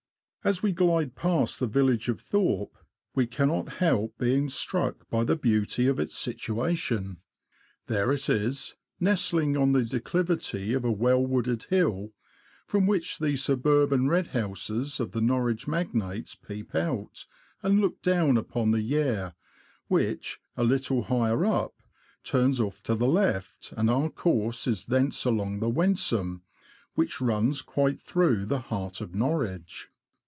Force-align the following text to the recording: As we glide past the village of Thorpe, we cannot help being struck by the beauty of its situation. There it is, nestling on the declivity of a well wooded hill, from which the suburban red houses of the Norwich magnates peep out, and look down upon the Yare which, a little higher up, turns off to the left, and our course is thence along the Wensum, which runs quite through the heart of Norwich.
As 0.43 0.63
we 0.63 0.71
glide 0.71 1.13
past 1.15 1.59
the 1.59 1.67
village 1.67 2.09
of 2.09 2.19
Thorpe, 2.19 2.75
we 3.13 3.27
cannot 3.27 3.73
help 3.73 4.17
being 4.17 4.49
struck 4.49 5.07
by 5.07 5.23
the 5.23 5.35
beauty 5.35 5.85
of 5.85 5.99
its 5.99 6.17
situation. 6.17 7.17
There 7.85 8.11
it 8.11 8.27
is, 8.27 8.73
nestling 8.99 9.55
on 9.55 9.73
the 9.73 9.83
declivity 9.85 10.73
of 10.73 10.83
a 10.83 10.91
well 10.91 11.21
wooded 11.23 11.65
hill, 11.69 12.13
from 12.65 12.87
which 12.87 13.19
the 13.19 13.35
suburban 13.35 14.07
red 14.09 14.29
houses 14.29 14.99
of 14.99 15.11
the 15.11 15.21
Norwich 15.21 15.67
magnates 15.67 16.33
peep 16.33 16.73
out, 16.73 17.27
and 17.61 17.79
look 17.79 18.01
down 18.01 18.35
upon 18.35 18.71
the 18.71 18.81
Yare 18.81 19.35
which, 19.89 20.41
a 20.57 20.63
little 20.63 21.03
higher 21.03 21.45
up, 21.45 21.75
turns 22.23 22.59
off 22.59 22.81
to 22.81 22.95
the 22.95 23.05
left, 23.07 23.73
and 23.77 23.91
our 23.91 24.09
course 24.09 24.65
is 24.65 24.85
thence 24.85 25.23
along 25.23 25.59
the 25.59 25.69
Wensum, 25.69 26.41
which 26.95 27.21
runs 27.21 27.61
quite 27.61 28.01
through 28.01 28.47
the 28.47 28.59
heart 28.61 29.01
of 29.01 29.13
Norwich. 29.13 29.89